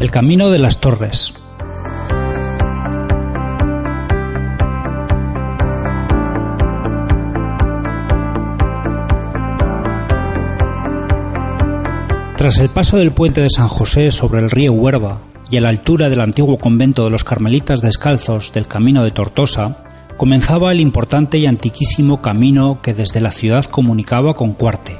El 0.00 0.10
Camino 0.10 0.50
de 0.50 0.58
las 0.58 0.80
Torres. 0.80 1.34
Tras 12.36 12.58
el 12.58 12.70
paso 12.70 12.96
del 12.96 13.12
puente 13.12 13.40
de 13.40 13.48
San 13.48 13.68
José 13.68 14.10
sobre 14.10 14.40
el 14.40 14.50
río 14.50 14.72
Huerva 14.72 15.20
y 15.48 15.58
a 15.58 15.60
la 15.60 15.68
altura 15.68 16.08
del 16.08 16.20
antiguo 16.20 16.58
convento 16.58 17.04
de 17.04 17.10
los 17.10 17.22
Carmelitas 17.22 17.80
Descalzos 17.80 18.52
del 18.52 18.66
Camino 18.66 19.04
de 19.04 19.12
Tortosa, 19.12 19.84
comenzaba 20.16 20.72
el 20.72 20.80
importante 20.80 21.38
y 21.38 21.46
antiquísimo 21.46 22.20
camino 22.20 22.80
que 22.82 22.94
desde 22.94 23.20
la 23.20 23.30
ciudad 23.30 23.64
comunicaba 23.66 24.34
con 24.34 24.54
Cuarte. 24.54 24.98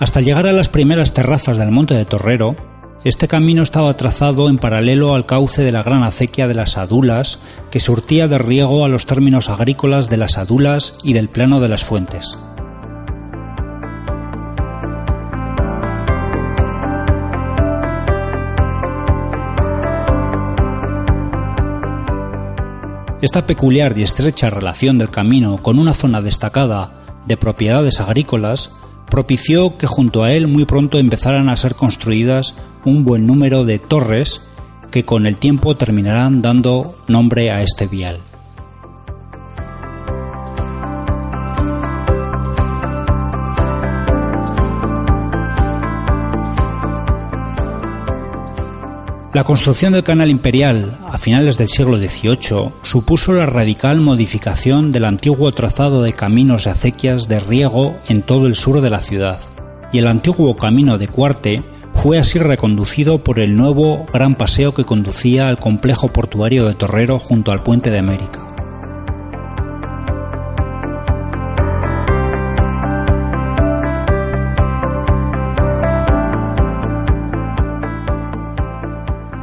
Hasta 0.00 0.22
llegar 0.22 0.46
a 0.46 0.52
las 0.52 0.70
primeras 0.70 1.12
terrazas 1.12 1.58
del 1.58 1.70
monte 1.70 1.92
de 1.92 2.06
Torrero, 2.06 2.56
este 3.04 3.26
camino 3.26 3.64
estaba 3.64 3.96
trazado 3.96 4.48
en 4.48 4.58
paralelo 4.58 5.14
al 5.14 5.26
cauce 5.26 5.62
de 5.62 5.72
la 5.72 5.82
gran 5.82 6.04
acequia 6.04 6.46
de 6.46 6.54
las 6.54 6.78
Adulas, 6.78 7.40
que 7.72 7.80
surtía 7.80 8.28
de 8.28 8.38
riego 8.38 8.84
a 8.84 8.88
los 8.88 9.06
términos 9.06 9.48
agrícolas 9.48 10.08
de 10.08 10.18
las 10.18 10.38
Adulas 10.38 10.96
y 11.02 11.12
del 11.12 11.28
plano 11.28 11.60
de 11.60 11.68
las 11.68 11.84
fuentes. 11.84 12.38
Esta 23.20 23.46
peculiar 23.46 23.96
y 23.98 24.02
estrecha 24.02 24.50
relación 24.50 24.98
del 24.98 25.10
camino 25.10 25.56
con 25.58 25.78
una 25.78 25.94
zona 25.94 26.20
destacada 26.20 26.92
de 27.26 27.36
propiedades 27.36 28.00
agrícolas 28.00 28.74
propició 29.12 29.76
que 29.76 29.86
junto 29.86 30.24
a 30.24 30.32
él 30.32 30.48
muy 30.48 30.64
pronto 30.64 30.98
empezaran 30.98 31.50
a 31.50 31.56
ser 31.58 31.74
construidas 31.74 32.54
un 32.86 33.04
buen 33.04 33.26
número 33.26 33.66
de 33.66 33.78
torres 33.78 34.40
que 34.90 35.02
con 35.02 35.26
el 35.26 35.36
tiempo 35.36 35.76
terminarán 35.76 36.40
dando 36.40 36.96
nombre 37.08 37.50
a 37.50 37.60
este 37.60 37.86
vial. 37.86 38.20
La 49.34 49.44
construcción 49.44 49.94
del 49.94 50.02
canal 50.02 50.28
imperial 50.28 50.98
a 51.08 51.16
finales 51.16 51.56
del 51.56 51.68
siglo 51.68 51.96
XVIII 51.96 52.70
supuso 52.82 53.32
la 53.32 53.46
radical 53.46 53.98
modificación 53.98 54.90
del 54.90 55.06
antiguo 55.06 55.50
trazado 55.52 56.02
de 56.02 56.12
caminos 56.12 56.64
de 56.64 56.70
acequias 56.70 57.28
de 57.28 57.40
riego 57.40 57.96
en 58.08 58.20
todo 58.20 58.46
el 58.46 58.54
sur 58.54 58.82
de 58.82 58.90
la 58.90 59.00
ciudad, 59.00 59.40
y 59.90 59.98
el 60.00 60.08
antiguo 60.08 60.54
camino 60.54 60.98
de 60.98 61.08
Cuarte 61.08 61.64
fue 61.94 62.18
así 62.18 62.38
reconducido 62.40 63.24
por 63.24 63.40
el 63.40 63.56
nuevo 63.56 64.04
gran 64.12 64.34
paseo 64.34 64.74
que 64.74 64.84
conducía 64.84 65.48
al 65.48 65.58
complejo 65.58 66.08
portuario 66.08 66.66
de 66.66 66.74
Torrero 66.74 67.18
junto 67.18 67.52
al 67.52 67.62
puente 67.62 67.90
de 67.90 68.00
América. 68.00 68.41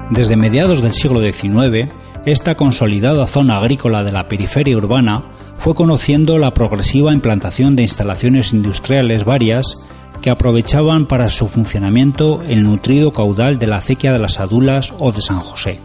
Desde 0.09 0.35
mediados 0.35 0.81
del 0.81 0.93
siglo 0.93 1.21
XIX, 1.21 1.91
esta 2.25 2.55
consolidada 2.55 3.27
zona 3.27 3.57
agrícola 3.57 4.03
de 4.03 4.11
la 4.11 4.27
periferia 4.27 4.75
urbana 4.75 5.23
fue 5.57 5.75
conociendo 5.75 6.39
la 6.39 6.53
progresiva 6.53 7.13
implantación 7.13 7.75
de 7.75 7.83
instalaciones 7.83 8.51
industriales 8.51 9.23
varias 9.23 9.85
que 10.21 10.31
aprovechaban 10.31 11.05
para 11.05 11.29
su 11.29 11.47
funcionamiento 11.47 12.41
el 12.43 12.63
nutrido 12.63 13.13
caudal 13.13 13.59
de 13.59 13.67
la 13.67 13.77
acequia 13.77 14.11
de 14.11 14.19
las 14.19 14.39
Adulas 14.39 14.93
o 14.99 15.11
de 15.11 15.21
San 15.21 15.39
José. 15.39 15.79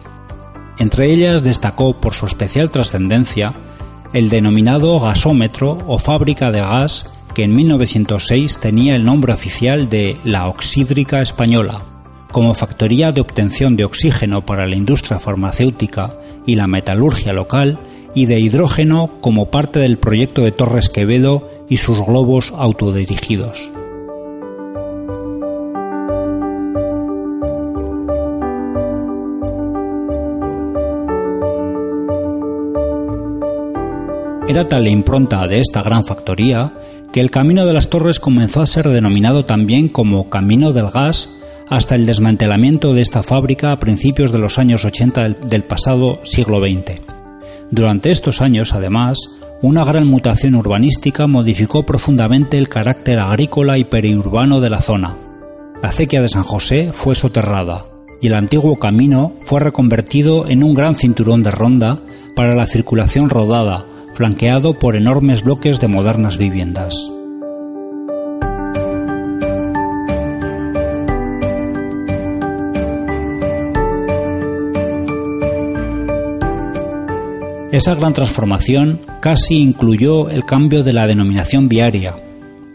Entre 0.78 1.12
ellas 1.12 1.44
destacó 1.44 2.00
por 2.00 2.14
su 2.14 2.24
especial 2.26 2.70
trascendencia 2.70 3.54
el 4.14 4.30
denominado 4.30 4.98
gasómetro 5.00 5.78
o 5.86 5.98
fábrica 5.98 6.50
de 6.50 6.60
gas 6.60 7.12
que 7.34 7.44
en 7.44 7.54
1906 7.54 8.58
tenía 8.58 8.96
el 8.96 9.04
nombre 9.04 9.34
oficial 9.34 9.88
de 9.90 10.16
la 10.24 10.46
Oxídrica 10.48 11.20
Española, 11.20 11.82
como 12.34 12.52
factoría 12.52 13.12
de 13.12 13.20
obtención 13.20 13.76
de 13.76 13.84
oxígeno 13.84 14.44
para 14.44 14.66
la 14.66 14.74
industria 14.74 15.20
farmacéutica 15.20 16.18
y 16.44 16.56
la 16.56 16.66
metalurgia 16.66 17.32
local 17.32 17.78
y 18.12 18.26
de 18.26 18.40
hidrógeno 18.40 19.08
como 19.20 19.52
parte 19.52 19.78
del 19.78 19.98
proyecto 19.98 20.42
de 20.42 20.50
Torres 20.50 20.88
Quevedo 20.88 21.48
y 21.68 21.76
sus 21.76 22.04
globos 22.04 22.52
autodirigidos. 22.56 23.70
Era 34.48 34.68
tal 34.68 34.82
la 34.82 34.90
impronta 34.90 35.46
de 35.46 35.60
esta 35.60 35.84
gran 35.84 36.04
factoría 36.04 36.72
que 37.12 37.20
el 37.20 37.30
Camino 37.30 37.64
de 37.64 37.74
las 37.74 37.90
Torres 37.90 38.18
comenzó 38.18 38.60
a 38.60 38.66
ser 38.66 38.88
denominado 38.88 39.44
también 39.44 39.86
como 39.86 40.28
Camino 40.28 40.72
del 40.72 40.90
Gas 40.90 41.28
hasta 41.68 41.94
el 41.94 42.06
desmantelamiento 42.06 42.94
de 42.94 43.02
esta 43.02 43.22
fábrica 43.22 43.72
a 43.72 43.78
principios 43.78 44.32
de 44.32 44.38
los 44.38 44.58
años 44.58 44.84
80 44.84 45.28
del 45.28 45.62
pasado 45.62 46.20
siglo 46.24 46.60
XX. 46.60 47.00
Durante 47.70 48.10
estos 48.10 48.40
años, 48.40 48.74
además, 48.74 49.18
una 49.62 49.84
gran 49.84 50.06
mutación 50.06 50.54
urbanística 50.54 51.26
modificó 51.26 51.84
profundamente 51.84 52.58
el 52.58 52.68
carácter 52.68 53.18
agrícola 53.18 53.78
y 53.78 53.84
periurbano 53.84 54.60
de 54.60 54.70
la 54.70 54.82
zona. 54.82 55.16
La 55.82 55.88
acequia 55.88 56.20
de 56.20 56.28
San 56.28 56.44
José 56.44 56.90
fue 56.92 57.14
soterrada 57.14 57.86
y 58.20 58.28
el 58.28 58.34
antiguo 58.34 58.78
camino 58.78 59.32
fue 59.42 59.60
reconvertido 59.60 60.48
en 60.48 60.62
un 60.62 60.74
gran 60.74 60.96
cinturón 60.96 61.42
de 61.42 61.50
ronda 61.50 62.00
para 62.36 62.54
la 62.54 62.66
circulación 62.66 63.28
rodada, 63.28 63.86
flanqueado 64.14 64.78
por 64.78 64.96
enormes 64.96 65.42
bloques 65.42 65.80
de 65.80 65.88
modernas 65.88 66.38
viviendas. 66.38 66.94
Esa 77.74 77.96
gran 77.96 78.12
transformación 78.12 79.00
casi 79.20 79.56
incluyó 79.56 80.30
el 80.30 80.44
cambio 80.44 80.84
de 80.84 80.92
la 80.92 81.08
denominación 81.08 81.68
viaria, 81.68 82.14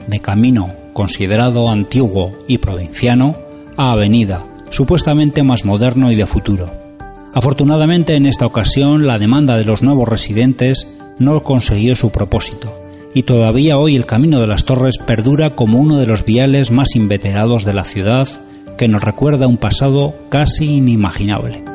de 0.08 0.20
camino 0.20 0.74
considerado 0.92 1.70
antiguo 1.70 2.38
y 2.50 2.58
provinciano, 2.58 3.38
a 3.78 3.94
avenida, 3.94 4.44
supuestamente 4.70 5.42
más 5.42 5.64
moderno 5.64 6.12
y 6.12 6.18
de 6.18 6.26
futuro. 6.26 6.70
Afortunadamente 7.34 8.16
en 8.16 8.26
esta 8.26 8.46
ocasión 8.46 9.08
la 9.08 9.18
demanda 9.18 9.56
de 9.56 9.64
los 9.64 9.82
nuevos 9.82 10.06
residentes 10.06 10.94
no 11.18 11.44
consiguió 11.44 11.96
su 11.96 12.12
propósito, 12.12 12.70
y 13.14 13.24
todavía 13.24 13.78
hoy 13.78 13.96
el 13.96 14.06
Camino 14.06 14.42
de 14.42 14.48
las 14.48 14.66
Torres 14.66 14.98
perdura 14.98 15.56
como 15.56 15.80
uno 15.80 15.96
de 15.96 16.08
los 16.08 16.26
viales 16.26 16.72
más 16.72 16.98
inveterados 16.98 17.64
de 17.64 17.74
la 17.74 17.86
ciudad 17.86 18.28
que 18.78 18.90
nos 18.90 19.02
recuerda 19.02 19.48
un 19.48 19.56
pasado 19.56 20.14
casi 20.28 20.76
inimaginable. 20.76 21.69